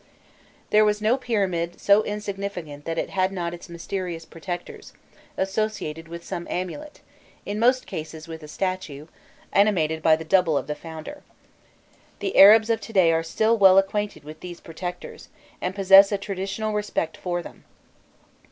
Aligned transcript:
There 0.71 0.83
was 0.83 0.99
no 0.99 1.15
pyramid 1.15 1.79
so 1.79 2.01
insignificant 2.03 2.85
that 2.85 2.97
it 2.97 3.11
had 3.11 3.31
not 3.31 3.53
its 3.53 3.69
mysterious 3.69 4.25
protectors, 4.25 4.93
associated 5.37 6.07
with 6.07 6.23
some 6.25 6.47
amulet 6.49 7.01
in 7.45 7.59
most 7.59 7.85
cases 7.85 8.27
with 8.27 8.41
a 8.41 8.47
statue, 8.47 9.05
animated 9.53 10.01
by 10.01 10.15
the 10.15 10.25
double 10.25 10.57
of 10.57 10.65
the 10.65 10.73
founder. 10.73 11.21
The 12.17 12.35
Arabs 12.35 12.71
of 12.71 12.81
to 12.81 12.91
day 12.93 13.11
are 13.11 13.21
still 13.21 13.55
well 13.55 13.77
acquainted 13.77 14.23
with 14.23 14.39
these 14.39 14.59
protectors, 14.59 15.29
and 15.61 15.75
possess 15.75 16.11
a 16.11 16.17
traditional 16.17 16.73
respect 16.73 17.15
for 17.15 17.43
them. 17.43 17.63